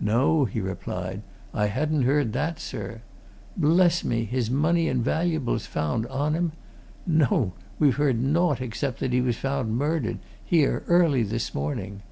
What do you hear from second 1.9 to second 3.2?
heard that, sir.